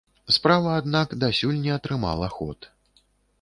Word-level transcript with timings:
Справа, 0.35 0.71
аднак, 0.81 1.13
дасюль 1.23 1.59
не 1.67 1.71
атрымала 1.77 2.31
ход. 2.39 2.59